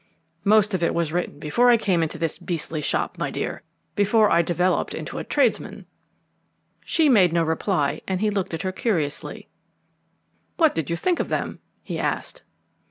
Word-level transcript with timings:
"Most 0.43 0.73
of 0.73 0.81
it 0.81 0.95
was 0.95 1.13
written 1.13 1.37
before 1.37 1.69
I 1.69 1.77
came 1.77 2.01
into 2.01 2.17
this 2.17 2.39
beastly 2.39 2.81
shop, 2.81 3.19
my 3.19 3.29
dear 3.29 3.61
before 3.95 4.31
I 4.31 4.41
developed 4.41 4.95
into 4.95 5.19
a 5.19 5.23
tradesman!" 5.23 5.85
She 6.83 7.07
made 7.07 7.31
no 7.31 7.43
reply, 7.43 8.01
and 8.07 8.19
he 8.19 8.31
looked 8.31 8.55
at 8.55 8.63
her 8.63 8.71
curiously. 8.71 9.47
"What 10.57 10.73
did 10.73 10.89
you 10.89 10.97
think 10.97 11.19
of 11.19 11.29
them?" 11.29 11.59
he 11.83 11.99
asked. 11.99 12.41